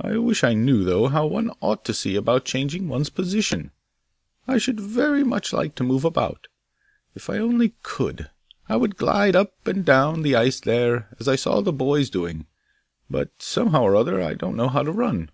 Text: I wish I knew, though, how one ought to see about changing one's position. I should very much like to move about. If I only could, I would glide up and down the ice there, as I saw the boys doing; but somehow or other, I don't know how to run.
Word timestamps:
I 0.00 0.18
wish 0.18 0.44
I 0.44 0.54
knew, 0.54 0.84
though, 0.84 1.08
how 1.08 1.26
one 1.26 1.50
ought 1.60 1.84
to 1.86 1.92
see 1.92 2.14
about 2.14 2.44
changing 2.44 2.86
one's 2.86 3.10
position. 3.10 3.72
I 4.46 4.56
should 4.56 4.78
very 4.78 5.24
much 5.24 5.52
like 5.52 5.74
to 5.74 5.82
move 5.82 6.04
about. 6.04 6.46
If 7.16 7.28
I 7.28 7.38
only 7.38 7.74
could, 7.82 8.30
I 8.68 8.76
would 8.76 8.94
glide 8.96 9.34
up 9.34 9.66
and 9.66 9.84
down 9.84 10.22
the 10.22 10.36
ice 10.36 10.60
there, 10.60 11.08
as 11.18 11.26
I 11.26 11.34
saw 11.34 11.60
the 11.60 11.72
boys 11.72 12.08
doing; 12.08 12.46
but 13.10 13.32
somehow 13.42 13.82
or 13.82 13.96
other, 13.96 14.22
I 14.22 14.34
don't 14.34 14.54
know 14.54 14.68
how 14.68 14.84
to 14.84 14.92
run. 14.92 15.28